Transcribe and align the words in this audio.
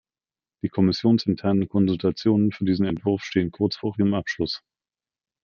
Die 0.63 0.69
kommissionsinternen 0.69 1.69
Konsultationen 1.69 2.51
für 2.51 2.65
diesen 2.65 2.87
Entwurf 2.87 3.21
stehen 3.23 3.51
kurz 3.51 3.75
vor 3.75 3.93
ihrem 3.99 4.15
Abschluss. 4.15 4.63